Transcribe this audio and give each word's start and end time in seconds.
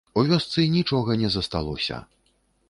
У 0.19 0.21
вёсцы 0.29 0.65
нічога 0.77 1.19
не 1.25 1.29
засталося. 1.37 2.01